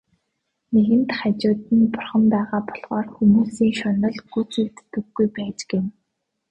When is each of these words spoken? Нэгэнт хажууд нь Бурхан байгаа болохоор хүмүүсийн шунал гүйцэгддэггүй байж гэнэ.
Нэгэнт 0.73 1.09
хажууд 1.19 1.61
нь 1.77 1.91
Бурхан 1.93 2.23
байгаа 2.33 2.61
болохоор 2.67 3.07
хүмүүсийн 3.13 3.73
шунал 3.79 4.17
гүйцэгддэггүй 4.31 5.27
байж 5.35 5.59
гэнэ. 5.71 5.89